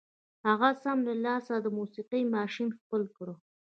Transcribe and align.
هغه 0.47 0.69
سم 0.83 0.97
له 1.07 1.13
لاسه 1.25 1.53
د 1.61 1.65
موسيقۍ 1.77 2.23
ماشين 2.35 2.69
خپل 2.79 3.01
کړ. 3.17 3.27